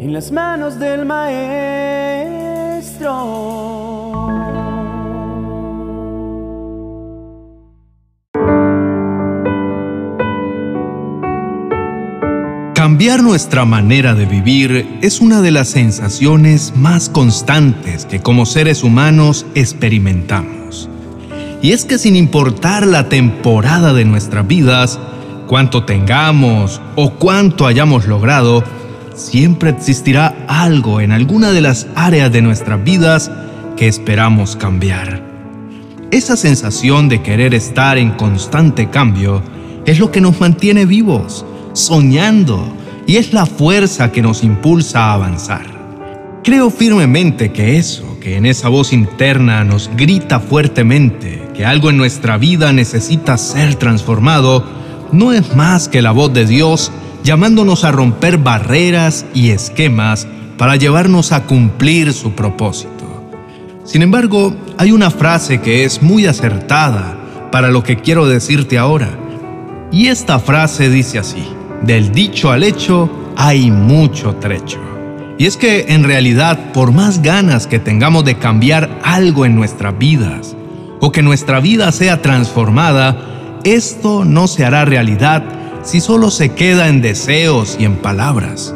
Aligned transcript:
en 0.00 0.14
las 0.14 0.32
manos 0.32 0.78
del 0.78 1.04
maestro. 1.04 1.50
Cambiar 12.74 13.22
nuestra 13.22 13.66
manera 13.66 14.14
de 14.14 14.24
vivir 14.24 14.98
es 15.02 15.20
una 15.20 15.42
de 15.42 15.50
las 15.50 15.68
sensaciones 15.68 16.72
más 16.74 17.10
constantes 17.10 18.06
que 18.06 18.22
como 18.22 18.46
seres 18.46 18.82
humanos 18.82 19.44
experimentamos. 19.54 20.88
Y 21.60 21.72
es 21.72 21.84
que 21.84 21.98
sin 21.98 22.16
importar 22.16 22.86
la 22.86 23.10
temporada 23.10 23.92
de 23.92 24.06
nuestras 24.06 24.46
vidas, 24.46 24.98
cuánto 25.46 25.84
tengamos 25.84 26.80
o 26.96 27.10
cuánto 27.10 27.66
hayamos 27.66 28.06
logrado, 28.06 28.64
siempre 29.20 29.70
existirá 29.70 30.34
algo 30.48 31.00
en 31.00 31.12
alguna 31.12 31.50
de 31.50 31.60
las 31.60 31.86
áreas 31.94 32.32
de 32.32 32.42
nuestras 32.42 32.82
vidas 32.82 33.30
que 33.76 33.88
esperamos 33.88 34.56
cambiar. 34.56 35.22
Esa 36.10 36.36
sensación 36.36 37.08
de 37.08 37.22
querer 37.22 37.54
estar 37.54 37.98
en 37.98 38.10
constante 38.10 38.90
cambio 38.90 39.42
es 39.86 39.98
lo 39.98 40.10
que 40.10 40.20
nos 40.20 40.40
mantiene 40.40 40.86
vivos 40.86 41.44
soñando 41.72 42.66
y 43.06 43.16
es 43.16 43.32
la 43.32 43.46
fuerza 43.46 44.12
que 44.12 44.22
nos 44.22 44.42
impulsa 44.42 45.06
a 45.06 45.14
avanzar. 45.14 45.66
Creo 46.42 46.70
firmemente 46.70 47.52
que 47.52 47.76
eso, 47.76 48.18
que 48.20 48.36
en 48.36 48.46
esa 48.46 48.68
voz 48.68 48.92
interna 48.92 49.62
nos 49.64 49.90
grita 49.96 50.40
fuertemente 50.40 51.42
que 51.54 51.64
algo 51.64 51.90
en 51.90 51.96
nuestra 51.96 52.38
vida 52.38 52.72
necesita 52.72 53.36
ser 53.36 53.74
transformado, 53.74 54.64
no 55.12 55.32
es 55.32 55.54
más 55.54 55.88
que 55.88 56.02
la 56.02 56.12
voz 56.12 56.32
de 56.32 56.46
Dios 56.46 56.90
llamándonos 57.22 57.84
a 57.84 57.92
romper 57.92 58.38
barreras 58.38 59.26
y 59.34 59.50
esquemas 59.50 60.26
para 60.56 60.76
llevarnos 60.76 61.32
a 61.32 61.44
cumplir 61.44 62.12
su 62.12 62.32
propósito. 62.32 62.90
Sin 63.84 64.02
embargo, 64.02 64.54
hay 64.78 64.92
una 64.92 65.10
frase 65.10 65.60
que 65.60 65.84
es 65.84 66.02
muy 66.02 66.26
acertada 66.26 67.16
para 67.50 67.70
lo 67.70 67.82
que 67.82 67.96
quiero 67.96 68.26
decirte 68.26 68.78
ahora. 68.78 69.10
Y 69.90 70.08
esta 70.08 70.38
frase 70.38 70.88
dice 70.88 71.18
así, 71.18 71.44
del 71.82 72.12
dicho 72.12 72.50
al 72.50 72.62
hecho 72.62 73.10
hay 73.36 73.70
mucho 73.70 74.36
trecho. 74.36 74.78
Y 75.38 75.46
es 75.46 75.56
que 75.56 75.86
en 75.88 76.04
realidad, 76.04 76.72
por 76.72 76.92
más 76.92 77.22
ganas 77.22 77.66
que 77.66 77.78
tengamos 77.78 78.24
de 78.24 78.36
cambiar 78.36 79.00
algo 79.02 79.46
en 79.46 79.54
nuestras 79.56 79.96
vidas, 79.98 80.54
o 81.00 81.10
que 81.10 81.22
nuestra 81.22 81.60
vida 81.60 81.90
sea 81.92 82.20
transformada, 82.20 83.16
esto 83.64 84.24
no 84.24 84.46
se 84.46 84.64
hará 84.64 84.84
realidad 84.84 85.42
si 85.82 86.00
solo 86.00 86.30
se 86.30 86.50
queda 86.50 86.88
en 86.88 87.00
deseos 87.00 87.76
y 87.78 87.84
en 87.84 87.96
palabras. 87.96 88.74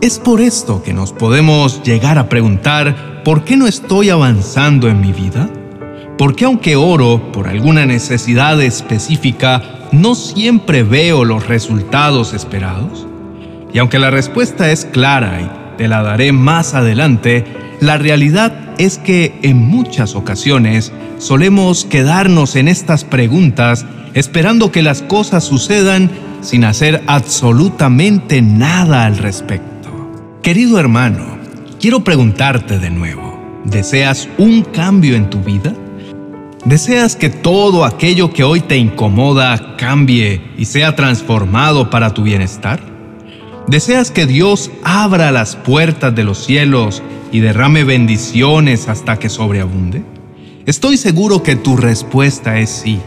Es 0.00 0.18
por 0.18 0.40
esto 0.40 0.82
que 0.82 0.92
nos 0.92 1.12
podemos 1.12 1.82
llegar 1.82 2.18
a 2.18 2.28
preguntar, 2.28 3.22
¿por 3.24 3.44
qué 3.44 3.56
no 3.56 3.66
estoy 3.66 4.10
avanzando 4.10 4.88
en 4.88 5.00
mi 5.00 5.12
vida? 5.12 5.48
¿Por 6.16 6.36
qué 6.36 6.44
aunque 6.44 6.76
oro 6.76 7.32
por 7.32 7.48
alguna 7.48 7.86
necesidad 7.86 8.60
específica, 8.62 9.62
no 9.92 10.14
siempre 10.14 10.82
veo 10.82 11.24
los 11.24 11.46
resultados 11.46 12.34
esperados? 12.34 13.06
Y 13.72 13.78
aunque 13.78 13.98
la 13.98 14.10
respuesta 14.10 14.70
es 14.70 14.84
clara 14.84 15.40
y 15.40 15.76
te 15.76 15.88
la 15.88 16.02
daré 16.02 16.32
más 16.32 16.74
adelante, 16.74 17.44
la 17.80 17.98
realidad 17.98 18.74
es 18.78 18.98
que 18.98 19.38
en 19.42 19.58
muchas 19.58 20.14
ocasiones 20.14 20.92
solemos 21.18 21.84
quedarnos 21.84 22.56
en 22.56 22.68
estas 22.68 23.04
preguntas 23.04 23.84
esperando 24.14 24.72
que 24.72 24.82
las 24.82 25.02
cosas 25.02 25.44
sucedan 25.44 26.10
sin 26.40 26.64
hacer 26.64 27.02
absolutamente 27.06 28.42
nada 28.42 29.04
al 29.04 29.18
respecto. 29.18 29.68
Querido 30.42 30.78
hermano, 30.78 31.38
quiero 31.80 32.04
preguntarte 32.04 32.78
de 32.78 32.90
nuevo, 32.90 33.38
¿deseas 33.64 34.28
un 34.38 34.62
cambio 34.62 35.16
en 35.16 35.30
tu 35.30 35.40
vida? 35.40 35.74
¿Deseas 36.64 37.16
que 37.16 37.30
todo 37.30 37.84
aquello 37.84 38.32
que 38.32 38.44
hoy 38.44 38.60
te 38.60 38.76
incomoda 38.76 39.76
cambie 39.76 40.40
y 40.58 40.64
sea 40.64 40.96
transformado 40.96 41.88
para 41.88 42.14
tu 42.14 42.22
bienestar? 42.22 42.80
¿Deseas 43.68 44.10
que 44.10 44.26
Dios 44.26 44.70
abra 44.82 45.30
las 45.30 45.56
puertas 45.56 46.14
de 46.14 46.24
los 46.24 46.44
cielos 46.44 47.02
y 47.30 47.40
derrame 47.40 47.84
bendiciones 47.84 48.88
hasta 48.88 49.18
que 49.18 49.28
sobreabunde? 49.28 50.02
Estoy 50.66 50.96
seguro 50.96 51.42
que 51.42 51.56
tu 51.56 51.76
respuesta 51.76 52.58
es 52.58 52.70
sí, 52.70 52.98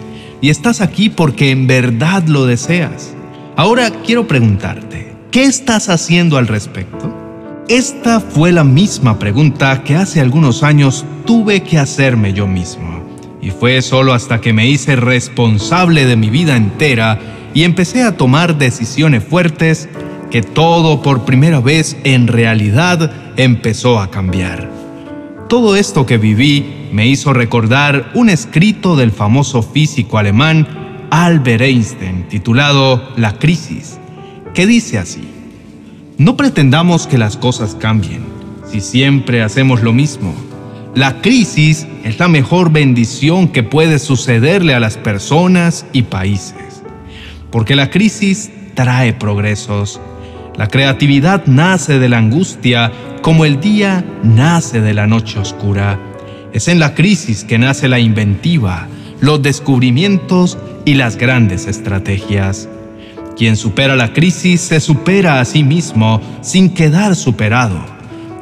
y 0.42 0.50
estás 0.50 0.82
aquí 0.82 1.10
porque 1.10 1.52
en 1.52 1.68
verdad 1.68 2.24
lo 2.24 2.46
deseas. 2.46 3.14
Ahora 3.56 3.92
quiero 4.06 4.28
preguntarte, 4.28 5.14
¿qué 5.30 5.44
estás 5.44 5.88
haciendo 5.90 6.38
al 6.38 6.48
respecto? 6.48 7.16
Esta 7.70 8.20
fue 8.20 8.52
la 8.52 8.64
misma 8.64 9.20
pregunta 9.20 9.84
que 9.84 9.96
hace 9.96 10.20
algunos 10.20 10.64
años 10.64 11.06
tuve 11.26 11.62
que 11.62 11.78
hacerme 11.78 12.34
yo 12.34 12.48
mismo. 12.48 13.02
Y 13.42 13.52
fue 13.52 13.82
solo 13.82 14.14
hasta 14.14 14.42
que 14.42 14.52
me 14.52 14.68
hice 14.68 14.96
responsable 14.96 16.06
de 16.06 16.16
mi 16.16 16.30
vida 16.30 16.58
entera 16.58 17.20
y 17.54 17.64
empecé 17.64 18.04
a 18.04 18.18
tomar 18.18 18.58
decisiones 18.58 19.24
fuertes 19.24 19.90
que 20.32 20.42
todo 20.42 21.02
por 21.02 21.26
primera 21.26 21.60
vez 21.60 21.98
en 22.04 22.28
realidad 22.28 23.12
empezó 23.38 24.00
a 24.00 24.10
cambiar. 24.10 24.70
Todo 25.48 25.76
esto 25.76 26.06
que 26.06 26.18
viví 26.18 26.81
me 26.92 27.08
hizo 27.08 27.34
recordar 27.34 28.12
un 28.14 28.30
escrito 28.30 28.96
del 28.96 29.12
famoso 29.12 29.62
físico 29.62 30.18
alemán 30.18 31.08
Albert 31.10 31.62
Einstein 31.62 32.28
titulado 32.28 33.12
La 33.18 33.34
crisis, 33.40 34.00
que 34.54 34.66
dice 34.66 34.98
así, 34.98 35.28
no 36.18 36.38
pretendamos 36.38 37.08
que 37.08 37.18
las 37.18 37.38
cosas 37.38 37.76
cambien 37.76 38.24
si 38.70 38.80
siempre 38.80 39.42
hacemos 39.42 39.82
lo 39.82 39.94
mismo 39.94 40.34
la 40.96 41.22
crisis 41.22 41.88
es 42.04 42.20
la 42.20 42.28
mejor 42.28 42.74
bendición 42.74 43.48
que 43.48 43.64
puede 43.64 43.98
sucederle 43.98 44.76
a 44.76 44.82
las 44.82 44.98
personas 44.98 45.86
y 45.94 46.02
países, 46.02 46.84
porque 47.50 47.78
la 47.78 47.90
crisis 47.90 48.52
trae 48.74 49.14
progresos. 49.14 50.02
La 50.58 50.68
creatividad 50.68 51.46
nace 51.46 51.98
de 51.98 52.10
la 52.10 52.18
angustia 52.18 52.92
como 53.22 53.46
el 53.46 53.62
día 53.62 54.04
nace 54.22 54.82
de 54.82 54.94
la 54.94 55.08
noche 55.08 55.40
oscura. 55.40 55.98
Es 56.54 56.68
en 56.68 56.80
la 56.80 56.96
crisis 56.96 57.44
que 57.44 57.58
nace 57.58 57.88
la 57.88 58.00
inventiva, 58.00 58.88
los 59.20 59.42
descubrimientos 59.42 60.58
y 60.86 60.96
las 60.96 61.16
grandes 61.16 61.68
estrategias. 61.68 62.68
Quien 63.38 63.56
supera 63.56 63.96
la 63.96 64.14
crisis 64.14 64.62
se 64.62 64.80
supera 64.80 65.40
a 65.40 65.46
sí 65.46 65.64
mismo 65.64 66.22
sin 66.42 66.74
quedar 66.74 67.16
superado 67.16 68.02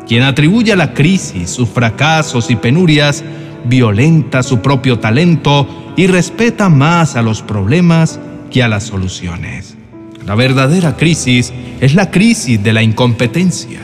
quien 0.09 0.23
atribuye 0.23 0.73
a 0.73 0.75
la 0.75 0.95
crisis, 0.95 1.51
sus 1.51 1.69
fracasos 1.69 2.49
y 2.49 2.55
penurias, 2.55 3.23
violenta 3.65 4.41
su 4.41 4.59
propio 4.59 4.97
talento 4.97 5.93
y 5.95 6.07
respeta 6.07 6.67
más 6.67 7.15
a 7.15 7.21
los 7.21 7.43
problemas 7.43 8.19
que 8.49 8.63
a 8.63 8.67
las 8.67 8.85
soluciones. 8.85 9.77
La 10.25 10.33
verdadera 10.33 10.97
crisis 10.97 11.53
es 11.79 11.93
la 11.93 12.09
crisis 12.09 12.61
de 12.63 12.73
la 12.73 12.81
incompetencia. 12.81 13.81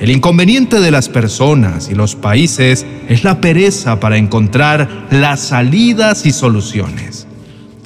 El 0.00 0.10
inconveniente 0.10 0.80
de 0.80 0.92
las 0.92 1.08
personas 1.08 1.90
y 1.90 1.96
los 1.96 2.14
países 2.14 2.86
es 3.08 3.24
la 3.24 3.40
pereza 3.40 3.98
para 3.98 4.16
encontrar 4.16 5.06
las 5.10 5.40
salidas 5.40 6.24
y 6.24 6.30
soluciones. 6.30 7.26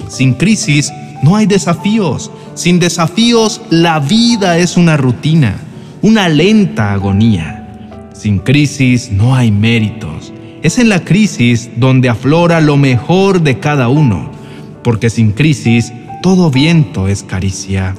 Sin 0.09 0.35
crisis 0.35 0.93
no 1.23 1.35
hay 1.35 1.47
desafíos. 1.47 2.29
Sin 2.53 2.79
desafíos 2.79 3.61
la 3.71 3.99
vida 3.99 4.59
es 4.59 4.77
una 4.77 4.95
rutina, 4.95 5.55
una 6.03 6.29
lenta 6.29 6.93
agonía. 6.93 8.09
Sin 8.13 8.37
crisis 8.37 9.11
no 9.11 9.35
hay 9.35 9.51
méritos. 9.51 10.31
Es 10.61 10.77
en 10.77 10.89
la 10.89 11.03
crisis 11.03 11.71
donde 11.77 12.09
aflora 12.09 12.61
lo 12.61 12.77
mejor 12.77 13.41
de 13.41 13.57
cada 13.57 13.87
uno, 13.89 14.29
porque 14.83 15.09
sin 15.09 15.31
crisis 15.31 15.91
todo 16.21 16.51
viento 16.51 17.07
es 17.07 17.23
caricia. 17.23 17.95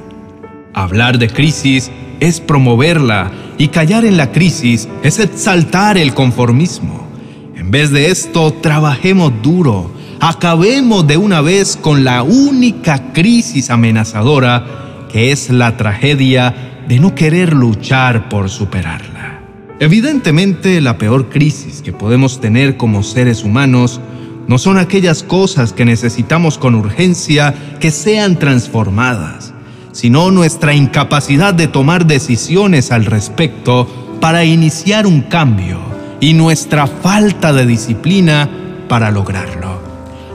Hablar 0.75 1.19
de 1.19 1.29
crisis 1.29 1.89
es 2.19 2.41
promoverla 2.41 3.31
y 3.57 3.69
callar 3.69 4.03
en 4.03 4.17
la 4.17 4.33
crisis 4.33 4.89
es 5.03 5.19
exaltar 5.19 5.97
el 5.97 6.13
conformismo. 6.13 7.07
En 7.55 7.71
vez 7.71 7.91
de 7.91 8.11
esto, 8.11 8.51
trabajemos 8.51 9.31
duro, 9.41 9.89
acabemos 10.19 11.07
de 11.07 11.15
una 11.15 11.39
vez 11.39 11.77
con 11.77 12.03
la 12.03 12.23
única 12.23 13.13
crisis 13.13 13.69
amenazadora 13.69 15.07
que 15.09 15.31
es 15.31 15.49
la 15.49 15.77
tragedia 15.77 16.83
de 16.89 16.99
no 16.99 17.15
querer 17.15 17.53
luchar 17.53 18.27
por 18.27 18.49
superarla. 18.49 19.39
Evidentemente, 19.79 20.81
la 20.81 20.97
peor 20.97 21.29
crisis 21.29 21.81
que 21.81 21.93
podemos 21.93 22.41
tener 22.41 22.75
como 22.75 23.01
seres 23.01 23.45
humanos 23.45 24.01
no 24.49 24.57
son 24.57 24.77
aquellas 24.77 25.23
cosas 25.23 25.71
que 25.71 25.85
necesitamos 25.85 26.57
con 26.57 26.75
urgencia 26.75 27.55
que 27.79 27.91
sean 27.91 28.37
transformadas, 28.37 29.54
sino 29.95 30.29
nuestra 30.29 30.75
incapacidad 30.75 31.55
de 31.55 31.67
tomar 31.67 32.05
decisiones 32.05 32.91
al 32.91 33.05
respecto 33.05 33.87
para 34.21 34.45
iniciar 34.45 35.07
un 35.07 35.21
cambio 35.21 35.79
y 36.19 36.33
nuestra 36.33 36.85
falta 36.85 37.51
de 37.51 37.65
disciplina 37.65 38.47
para 38.87 39.09
lograrlo. 39.09 39.79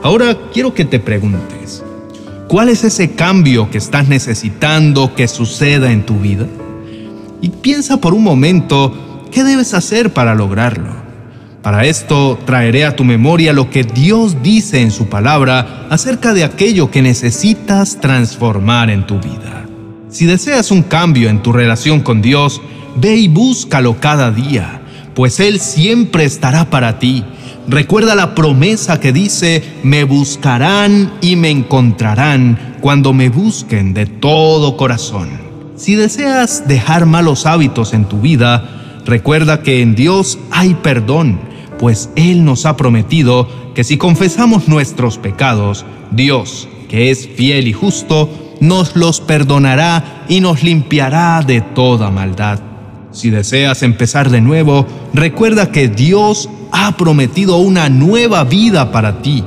Ahora 0.03 0.37
quiero 0.53 0.75
que 0.75 0.85
te 0.85 0.99
preguntes, 0.99 1.85
¿cuál 2.49 2.71
es 2.71 2.83
ese 2.83 3.13
cambio 3.13 3.71
que 3.71 3.79
estás 3.79 4.09
necesitando 4.09 5.15
que 5.15 5.29
suceda 5.29 5.93
en 5.93 6.05
tu 6.05 6.19
vida? 6.19 6.47
y 7.41 7.49
piensa 7.49 7.99
por 7.99 8.15
un 8.15 8.23
momento 8.23 9.27
qué 9.31 9.45
debes 9.45 9.75
hacer 9.75 10.13
para 10.13 10.35
lograrlo. 10.35 11.01
Para 11.63 11.85
esto 11.85 12.39
traeré 12.47 12.87
a 12.87 12.97
tu 12.97 13.05
memoria 13.05 13.53
lo 13.53 13.71
que 13.71 13.85
Dios 13.85 14.43
dice 14.43 14.81
en 14.81 14.91
su 14.91 15.09
palabra 15.09 15.87
acerca 15.91 16.33
de 16.33 16.45
aquello 16.45 16.91
que 16.91 17.03
necesitas 17.03 18.01
transformar 18.01 18.91
en 18.91 19.07
tu 19.07 19.19
vida. 19.19 19.50
Si 20.11 20.27
deseas 20.27 20.73
un 20.73 20.83
cambio 20.83 21.29
en 21.29 21.41
tu 21.41 21.53
relación 21.53 22.01
con 22.01 22.21
Dios, 22.21 22.61
ve 22.97 23.17
y 23.17 23.29
búscalo 23.29 24.01
cada 24.01 24.33
día, 24.33 24.83
pues 25.15 25.39
Él 25.39 25.61
siempre 25.61 26.25
estará 26.25 26.69
para 26.69 26.99
ti. 26.99 27.23
Recuerda 27.69 28.17
la 28.17 28.35
promesa 28.35 28.99
que 28.99 29.13
dice, 29.13 29.63
me 29.85 30.03
buscarán 30.03 31.13
y 31.21 31.37
me 31.37 31.51
encontrarán 31.51 32.77
cuando 32.81 33.13
me 33.13 33.29
busquen 33.29 33.95
de 33.95 34.07
todo 34.07 34.77
corazón. 34.77 35.29
Si 35.77 35.95
deseas 35.95 36.67
dejar 36.67 37.07
malos 37.07 37.47
hábitos 37.47 37.95
en 37.95 38.05
tu 38.07 38.21
vida, 38.21 39.03
recuerda 39.07 39.63
que 39.63 39.81
en 39.81 39.95
Dios 39.95 40.41
hay 40.51 40.75
perdón, 40.75 41.39
pues 41.79 42.11
Él 42.17 42.45
nos 42.45 42.67
ha 42.67 42.77
prometido 42.77 43.49
que 43.77 43.85
si 43.85 43.97
confesamos 43.97 44.67
nuestros 44.67 45.19
pecados, 45.19 45.85
Dios, 46.11 46.69
que 46.89 47.13
es 47.13 47.29
fiel 47.29 47.69
y 47.69 47.73
justo, 47.73 48.29
nos 48.61 48.95
los 48.95 49.21
perdonará 49.21 50.25
y 50.29 50.41
nos 50.41 50.63
limpiará 50.63 51.43
de 51.43 51.61
toda 51.61 52.11
maldad. 52.11 52.61
Si 53.11 53.31
deseas 53.31 53.83
empezar 53.83 54.31
de 54.31 54.41
nuevo, 54.41 54.87
recuerda 55.13 55.73
que 55.73 55.89
Dios 55.89 56.49
ha 56.71 56.97
prometido 56.97 57.57
una 57.57 57.89
nueva 57.89 58.45
vida 58.45 58.93
para 58.93 59.23
ti, 59.23 59.43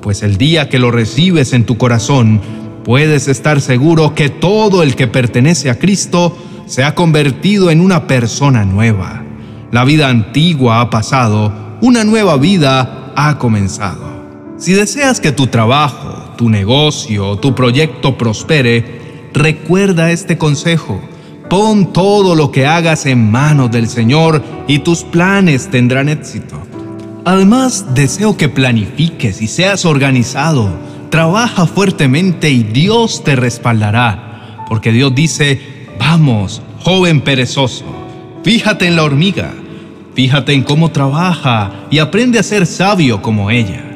pues 0.00 0.22
el 0.22 0.36
día 0.36 0.68
que 0.68 0.78
lo 0.78 0.90
recibes 0.90 1.52
en 1.52 1.64
tu 1.64 1.76
corazón, 1.76 2.40
puedes 2.84 3.28
estar 3.28 3.60
seguro 3.60 4.14
que 4.14 4.28
todo 4.28 4.82
el 4.82 4.94
que 4.94 5.08
pertenece 5.08 5.70
a 5.70 5.78
Cristo 5.78 6.36
se 6.66 6.84
ha 6.84 6.94
convertido 6.94 7.70
en 7.70 7.80
una 7.80 8.06
persona 8.06 8.64
nueva. 8.64 9.24
La 9.72 9.84
vida 9.84 10.08
antigua 10.08 10.80
ha 10.80 10.90
pasado, 10.90 11.52
una 11.80 12.04
nueva 12.04 12.36
vida 12.36 13.12
ha 13.16 13.38
comenzado. 13.38 14.12
Si 14.58 14.72
deseas 14.72 15.20
que 15.20 15.32
tu 15.32 15.48
trabajo, 15.48 16.21
tu 16.36 16.48
negocio 16.48 17.30
o 17.30 17.38
tu 17.38 17.54
proyecto 17.54 18.16
prospere, 18.18 19.30
recuerda 19.32 20.10
este 20.10 20.38
consejo. 20.38 21.00
Pon 21.48 21.92
todo 21.92 22.34
lo 22.34 22.50
que 22.50 22.66
hagas 22.66 23.06
en 23.06 23.30
manos 23.30 23.70
del 23.70 23.88
Señor 23.88 24.42
y 24.68 24.78
tus 24.78 25.04
planes 25.04 25.70
tendrán 25.70 26.08
éxito. 26.08 26.62
Además, 27.24 27.94
deseo 27.94 28.36
que 28.36 28.48
planifiques 28.48 29.42
y 29.42 29.48
seas 29.48 29.84
organizado. 29.84 30.70
Trabaja 31.10 31.66
fuertemente 31.66 32.50
y 32.50 32.62
Dios 32.62 33.22
te 33.22 33.36
respaldará. 33.36 34.64
Porque 34.68 34.92
Dios 34.92 35.14
dice, 35.14 35.60
vamos, 35.98 36.62
joven 36.80 37.20
perezoso, 37.20 37.84
fíjate 38.42 38.86
en 38.86 38.96
la 38.96 39.04
hormiga, 39.04 39.52
fíjate 40.14 40.54
en 40.54 40.62
cómo 40.62 40.90
trabaja 40.90 41.86
y 41.90 41.98
aprende 41.98 42.38
a 42.38 42.42
ser 42.42 42.66
sabio 42.66 43.20
como 43.20 43.50
ella. 43.50 43.91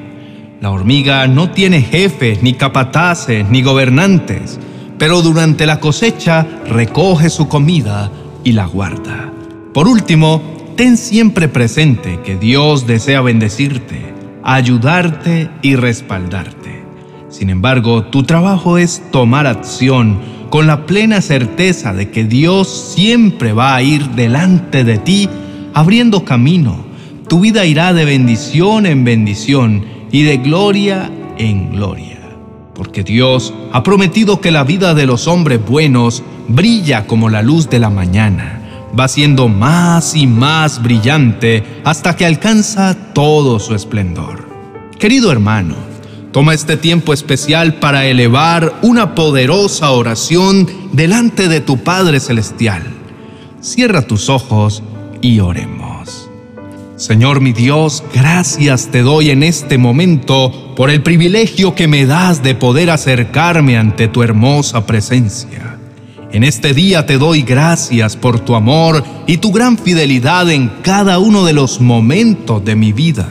La 0.60 0.70
hormiga 0.70 1.26
no 1.26 1.50
tiene 1.50 1.82
jefes, 1.82 2.42
ni 2.42 2.54
capataces, 2.54 3.46
ni 3.50 3.60
gobernantes, 3.60 4.58
pero 4.98 5.20
durante 5.20 5.66
la 5.66 5.80
cosecha 5.80 6.46
recoge 6.66 7.28
su 7.28 7.46
comida 7.46 8.10
y 8.42 8.52
la 8.52 8.64
guarda. 8.64 9.30
Por 9.74 9.86
último, 9.86 10.40
ten 10.74 10.96
siempre 10.96 11.48
presente 11.48 12.20
que 12.24 12.36
Dios 12.36 12.86
desea 12.86 13.20
bendecirte, 13.20 14.14
ayudarte 14.42 15.50
y 15.60 15.76
respaldarte. 15.76 16.82
Sin 17.28 17.50
embargo, 17.50 18.04
tu 18.04 18.22
trabajo 18.22 18.78
es 18.78 19.02
tomar 19.10 19.46
acción 19.46 20.18
con 20.48 20.66
la 20.66 20.86
plena 20.86 21.20
certeza 21.20 21.92
de 21.92 22.08
que 22.08 22.24
Dios 22.24 22.94
siempre 22.94 23.52
va 23.52 23.74
a 23.74 23.82
ir 23.82 24.08
delante 24.10 24.84
de 24.84 24.96
ti, 24.96 25.28
abriendo 25.74 26.24
camino. 26.24 26.86
Tu 27.28 27.40
vida 27.40 27.66
irá 27.66 27.92
de 27.92 28.06
bendición 28.06 28.86
en 28.86 29.04
bendición 29.04 29.95
y 30.10 30.22
de 30.22 30.38
gloria 30.38 31.10
en 31.38 31.72
gloria. 31.72 32.18
Porque 32.74 33.02
Dios 33.02 33.54
ha 33.72 33.82
prometido 33.82 34.40
que 34.40 34.50
la 34.50 34.64
vida 34.64 34.94
de 34.94 35.06
los 35.06 35.26
hombres 35.26 35.64
buenos 35.64 36.22
brilla 36.48 37.06
como 37.06 37.28
la 37.28 37.42
luz 37.42 37.68
de 37.68 37.78
la 37.78 37.90
mañana, 37.90 38.60
va 38.98 39.08
siendo 39.08 39.48
más 39.48 40.14
y 40.14 40.26
más 40.26 40.82
brillante 40.82 41.64
hasta 41.84 42.16
que 42.16 42.26
alcanza 42.26 42.96
todo 43.12 43.58
su 43.58 43.74
esplendor. 43.74 44.48
Querido 44.98 45.32
hermano, 45.32 45.74
toma 46.32 46.54
este 46.54 46.76
tiempo 46.76 47.12
especial 47.12 47.74
para 47.74 48.06
elevar 48.06 48.74
una 48.82 49.14
poderosa 49.14 49.90
oración 49.90 50.68
delante 50.92 51.48
de 51.48 51.60
tu 51.60 51.78
Padre 51.78 52.20
Celestial. 52.20 52.82
Cierra 53.60 54.02
tus 54.02 54.28
ojos 54.28 54.82
y 55.20 55.40
oremos. 55.40 55.75
Señor 56.96 57.42
mi 57.42 57.52
Dios, 57.52 58.02
gracias 58.14 58.88
te 58.90 59.02
doy 59.02 59.28
en 59.28 59.42
este 59.42 59.76
momento 59.76 60.72
por 60.74 60.88
el 60.88 61.02
privilegio 61.02 61.74
que 61.74 61.88
me 61.88 62.06
das 62.06 62.42
de 62.42 62.54
poder 62.54 62.88
acercarme 62.88 63.76
ante 63.76 64.08
tu 64.08 64.22
hermosa 64.22 64.86
presencia. 64.86 65.76
En 66.32 66.42
este 66.42 66.72
día 66.72 67.04
te 67.04 67.18
doy 67.18 67.42
gracias 67.42 68.16
por 68.16 68.40
tu 68.40 68.54
amor 68.54 69.04
y 69.26 69.36
tu 69.36 69.52
gran 69.52 69.76
fidelidad 69.76 70.50
en 70.50 70.70
cada 70.80 71.18
uno 71.18 71.44
de 71.44 71.52
los 71.52 71.82
momentos 71.82 72.64
de 72.64 72.76
mi 72.76 72.94
vida. 72.94 73.28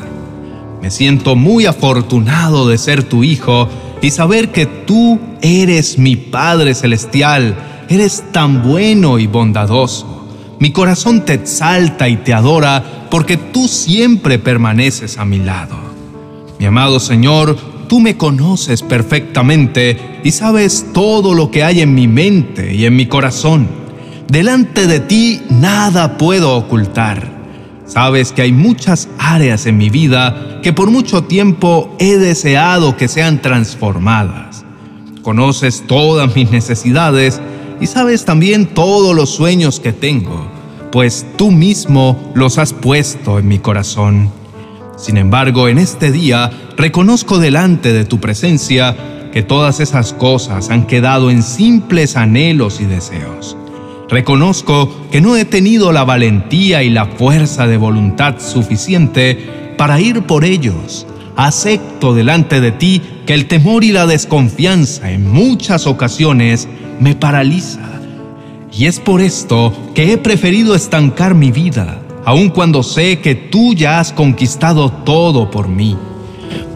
Me 0.84 0.92
siento 0.92 1.36
muy 1.36 1.66
afortunado 1.66 2.68
de 2.68 2.78
ser 2.78 3.02
tu 3.02 3.24
hijo 3.24 3.68
y 4.00 4.12
saber 4.12 4.52
que 4.52 4.68
tú 4.68 5.20
eres 5.42 5.98
mi 5.98 6.16
Padre 6.16 6.76
Celestial, 6.76 7.56
eres 7.90 8.26
tan 8.32 8.62
bueno 8.62 9.18
y 9.18 9.26
bondadoso. 9.26 10.15
Mi 10.60 10.72
corazón 10.72 11.26
te 11.26 11.34
exalta 11.34 12.08
y 12.08 12.18
te 12.18 12.34
adora 12.34 13.08
porque 13.12 13.38
tú 13.38 13.68
siempre 13.68 14.40
permaneces 14.40 15.18
a 15.18 15.26
mi 15.26 15.40
lado. 15.40 15.76
Mi 16.60 16.66
amado 16.66 17.00
Señor, 17.00 17.58
tú 17.88 18.00
me 18.00 18.18
conoces 18.18 18.82
perfectamente 18.82 20.20
y 20.24 20.32
sabes 20.32 20.88
todo 20.94 21.34
lo 21.34 21.52
que 21.52 21.64
hay 21.64 21.82
en 21.82 21.94
mi 21.94 22.08
mente 22.08 22.74
y 22.74 22.86
en 22.86 22.96
mi 22.96 23.06
corazón. 23.06 23.68
Delante 24.30 24.88
de 24.88 25.02
ti 25.02 25.42
nada 25.50 26.18
puedo 26.18 26.56
ocultar. 26.56 27.36
Sabes 27.86 28.32
que 28.32 28.42
hay 28.42 28.52
muchas 28.52 29.10
áreas 29.20 29.68
en 29.68 29.78
mi 29.78 29.90
vida 29.90 30.60
que 30.64 30.74
por 30.74 30.90
mucho 30.90 31.26
tiempo 31.26 31.96
he 32.00 32.18
deseado 32.18 32.98
que 32.98 33.08
sean 33.08 33.42
transformadas. 33.42 34.66
Conoces 35.22 35.84
todas 35.86 36.36
mis 36.36 36.50
necesidades 36.50 37.40
y 37.80 37.88
sabes 37.88 38.26
también 38.26 38.68
todos 38.68 39.16
los 39.16 39.30
sueños 39.30 39.80
que 39.80 39.94
tengo, 39.94 40.48
pues 40.92 41.26
tú 41.38 41.52
mismo 41.52 42.32
los 42.36 42.58
has 42.58 42.74
puesto 42.74 43.40
en 43.40 43.48
mi 43.48 43.60
corazón. 43.60 44.32
Sin 44.98 45.18
embargo, 45.18 45.68
en 45.68 45.78
este 45.78 46.12
día 46.12 46.52
reconozco 46.78 47.38
delante 47.38 47.92
de 47.92 48.06
tu 48.06 48.20
presencia 48.20 48.96
que 49.34 49.44
todas 49.44 49.82
esas 49.82 50.14
cosas 50.14 50.70
han 50.70 50.88
quedado 50.88 51.30
en 51.30 51.44
simples 51.44 52.16
anhelos 52.16 52.80
y 52.80 52.86
deseos. 52.86 53.58
Reconozco 54.10 54.96
que 55.12 55.20
no 55.20 55.36
he 55.36 55.46
tenido 55.46 55.92
la 55.92 56.06
valentía 56.06 56.84
y 56.84 56.90
la 56.90 57.06
fuerza 57.06 57.68
de 57.68 57.76
voluntad 57.76 58.36
suficiente 58.40 59.74
para 59.78 60.00
ir 60.00 60.24
por 60.24 60.46
ellos. 60.46 61.06
Acepto 61.36 62.14
delante 62.14 62.62
de 62.62 62.72
ti 62.72 63.02
que 63.26 63.34
el 63.34 63.48
temor 63.48 63.84
y 63.84 63.92
la 63.92 64.06
desconfianza 64.06 65.12
en 65.12 65.30
muchas 65.30 65.88
ocasiones 65.88 66.70
me 67.00 67.16
paraliza. 67.16 67.82
Y 68.72 68.86
es 68.86 69.00
por 69.00 69.22
esto 69.22 69.74
que 69.94 70.12
he 70.12 70.18
preferido 70.18 70.76
estancar 70.76 71.34
mi 71.34 71.52
vida, 71.52 72.02
aun 72.26 72.50
cuando 72.50 72.84
sé 72.84 73.20
que 73.20 73.36
tú 73.36 73.74
ya 73.74 74.00
has 74.00 74.12
conquistado 74.12 74.92
todo 74.92 75.50
por 75.50 75.68
mí. 75.68 75.96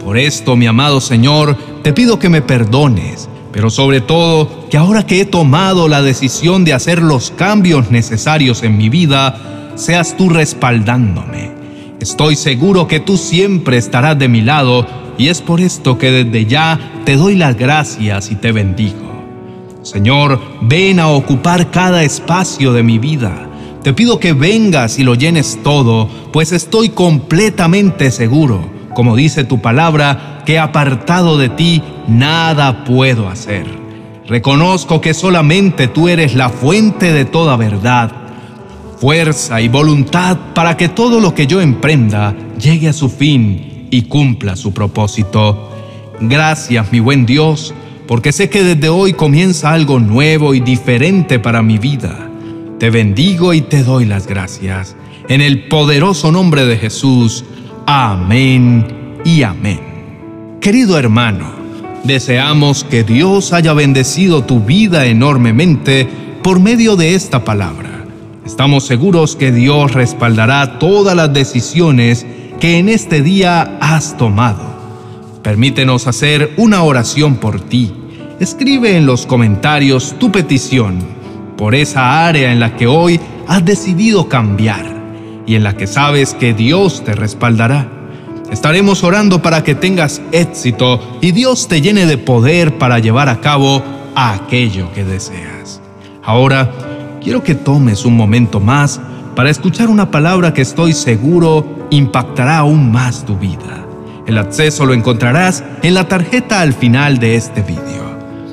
Por 0.04 0.16
esto, 0.16 0.56
mi 0.56 0.66
amado 0.66 1.00
Señor, 1.00 1.56
te 1.82 1.92
pido 1.92 2.18
que 2.18 2.30
me 2.30 2.40
perdones, 2.40 3.28
pero 3.52 3.68
sobre 3.68 4.00
todo 4.00 4.68
que 4.70 4.78
ahora 4.78 5.06
que 5.06 5.20
he 5.20 5.24
tomado 5.24 5.88
la 5.88 6.02
decisión 6.02 6.64
de 6.64 6.72
hacer 6.72 7.02
los 7.02 7.30
cambios 7.32 7.90
necesarios 7.90 8.62
en 8.62 8.78
mi 8.78 8.88
vida, 8.88 9.72
seas 9.74 10.16
tú 10.16 10.28
respaldándome. 10.30 11.50
Estoy 12.00 12.36
seguro 12.36 12.88
que 12.88 13.00
tú 13.00 13.18
siempre 13.18 13.76
estarás 13.76 14.18
de 14.18 14.28
mi 14.28 14.40
lado 14.40 14.86
y 15.18 15.28
es 15.28 15.42
por 15.42 15.60
esto 15.60 15.98
que 15.98 16.10
desde 16.10 16.46
ya 16.46 16.78
te 17.04 17.16
doy 17.16 17.34
las 17.34 17.58
gracias 17.58 18.30
y 18.30 18.36
te 18.36 18.52
bendigo. 18.52 19.09
Señor, 19.82 20.38
ven 20.60 21.00
a 21.00 21.08
ocupar 21.08 21.70
cada 21.70 22.02
espacio 22.02 22.72
de 22.72 22.82
mi 22.82 22.98
vida. 22.98 23.48
Te 23.82 23.94
pido 23.94 24.20
que 24.20 24.34
vengas 24.34 24.98
y 24.98 25.04
lo 25.04 25.14
llenes 25.14 25.58
todo, 25.62 26.06
pues 26.32 26.52
estoy 26.52 26.90
completamente 26.90 28.10
seguro, 28.10 28.68
como 28.94 29.16
dice 29.16 29.44
tu 29.44 29.62
palabra, 29.62 30.42
que 30.44 30.58
apartado 30.58 31.38
de 31.38 31.48
ti 31.48 31.82
nada 32.06 32.84
puedo 32.84 33.28
hacer. 33.28 33.64
Reconozco 34.26 35.00
que 35.00 35.14
solamente 35.14 35.88
tú 35.88 36.08
eres 36.08 36.34
la 36.34 36.50
fuente 36.50 37.12
de 37.12 37.24
toda 37.24 37.56
verdad, 37.56 38.12
fuerza 38.98 39.62
y 39.62 39.68
voluntad 39.68 40.36
para 40.54 40.76
que 40.76 40.90
todo 40.90 41.20
lo 41.20 41.34
que 41.34 41.46
yo 41.46 41.62
emprenda 41.62 42.36
llegue 42.60 42.90
a 42.90 42.92
su 42.92 43.08
fin 43.08 43.88
y 43.90 44.02
cumpla 44.02 44.56
su 44.56 44.74
propósito. 44.74 45.70
Gracias, 46.20 46.92
mi 46.92 47.00
buen 47.00 47.24
Dios, 47.24 47.72
porque 48.10 48.32
sé 48.32 48.50
que 48.50 48.64
desde 48.64 48.88
hoy 48.88 49.12
comienza 49.12 49.70
algo 49.70 50.00
nuevo 50.00 50.52
y 50.52 50.58
diferente 50.58 51.38
para 51.38 51.62
mi 51.62 51.78
vida. 51.78 52.28
Te 52.80 52.90
bendigo 52.90 53.54
y 53.54 53.60
te 53.60 53.84
doy 53.84 54.04
las 54.04 54.26
gracias. 54.26 54.96
En 55.28 55.40
el 55.40 55.68
poderoso 55.68 56.32
nombre 56.32 56.66
de 56.66 56.76
Jesús. 56.76 57.44
Amén 57.86 59.20
y 59.24 59.44
amén. 59.44 59.78
Querido 60.60 60.98
hermano, 60.98 61.52
deseamos 62.02 62.82
que 62.82 63.04
Dios 63.04 63.52
haya 63.52 63.74
bendecido 63.74 64.42
tu 64.42 64.58
vida 64.58 65.06
enormemente 65.06 66.08
por 66.42 66.58
medio 66.58 66.96
de 66.96 67.14
esta 67.14 67.44
palabra. 67.44 68.06
Estamos 68.44 68.86
seguros 68.86 69.36
que 69.36 69.52
Dios 69.52 69.92
respaldará 69.92 70.80
todas 70.80 71.14
las 71.14 71.32
decisiones 71.32 72.26
que 72.58 72.78
en 72.78 72.88
este 72.88 73.22
día 73.22 73.78
has 73.80 74.16
tomado. 74.16 74.68
Permítenos 75.44 76.08
hacer 76.08 76.54
una 76.56 76.82
oración 76.82 77.36
por 77.36 77.60
ti. 77.60 77.99
Escribe 78.40 78.96
en 78.96 79.04
los 79.04 79.26
comentarios 79.26 80.14
tu 80.18 80.32
petición 80.32 80.98
por 81.58 81.74
esa 81.74 82.26
área 82.26 82.50
en 82.50 82.58
la 82.58 82.74
que 82.74 82.86
hoy 82.86 83.20
has 83.46 83.62
decidido 83.66 84.30
cambiar 84.30 84.86
y 85.44 85.56
en 85.56 85.62
la 85.62 85.76
que 85.76 85.86
sabes 85.86 86.32
que 86.32 86.54
Dios 86.54 87.04
te 87.04 87.14
respaldará. 87.14 87.86
Estaremos 88.50 89.04
orando 89.04 89.42
para 89.42 89.62
que 89.62 89.74
tengas 89.74 90.22
éxito 90.32 91.18
y 91.20 91.32
Dios 91.32 91.68
te 91.68 91.82
llene 91.82 92.06
de 92.06 92.16
poder 92.16 92.78
para 92.78 92.98
llevar 92.98 93.28
a 93.28 93.42
cabo 93.42 93.82
aquello 94.14 94.90
que 94.94 95.04
deseas. 95.04 95.82
Ahora, 96.24 96.72
quiero 97.22 97.42
que 97.42 97.54
tomes 97.54 98.06
un 98.06 98.16
momento 98.16 98.58
más 98.58 99.02
para 99.36 99.50
escuchar 99.50 99.90
una 99.90 100.10
palabra 100.10 100.54
que 100.54 100.62
estoy 100.62 100.94
seguro 100.94 101.88
impactará 101.90 102.56
aún 102.56 102.90
más 102.90 103.26
tu 103.26 103.36
vida. 103.36 103.84
El 104.26 104.38
acceso 104.38 104.86
lo 104.86 104.94
encontrarás 104.94 105.62
en 105.82 105.92
la 105.92 106.08
tarjeta 106.08 106.62
al 106.62 106.72
final 106.72 107.18
de 107.18 107.36
este 107.36 107.60
vídeo. 107.60 108.09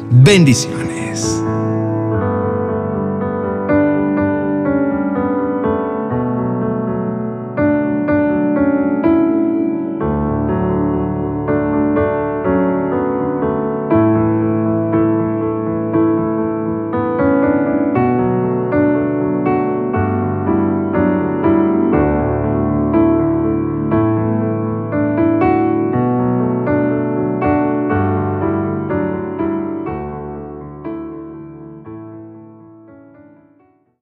Bendiciones. 0.10 1.44